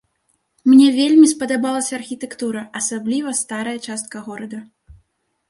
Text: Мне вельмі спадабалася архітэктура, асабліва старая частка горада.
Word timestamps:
Мне 0.69 0.87
вельмі 0.99 1.27
спадабалася 1.33 1.93
архітэктура, 1.99 2.65
асабліва 2.81 3.35
старая 3.43 3.77
частка 3.91 4.17
горада. 4.31 4.65